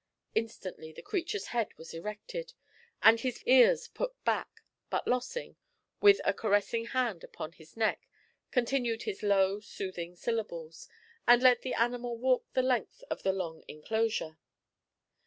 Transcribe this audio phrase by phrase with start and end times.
[0.33, 2.53] Instantly the creature's head was erected,
[3.03, 5.57] and his ears put back, but Lossing,
[6.01, 8.07] with a caressing hand upon his neck,
[8.49, 10.89] continued his low, soothing syllables,
[11.27, 14.39] and let the animal walk the length of the long inclosure.